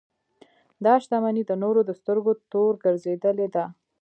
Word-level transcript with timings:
دا 0.85 0.93
شتمنۍ 1.03 1.43
د 1.47 1.51
نورو 1.63 1.81
د 1.85 1.91
سترګو 1.99 2.31
تور 2.51 2.73
ګرځېدلې 2.83 3.47
ده. 3.55 3.65